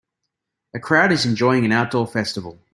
A 0.73 0.79
crowd 0.79 1.11
is 1.11 1.27
enjoying 1.27 1.63
an 1.63 1.71
outdoor 1.71 2.07
festival. 2.07 2.57